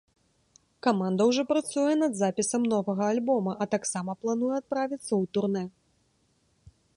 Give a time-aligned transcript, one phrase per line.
[0.85, 5.65] Каманда ўжо працуе над запісам новага альбома, а таксама плануе адправіцца ў турнэ.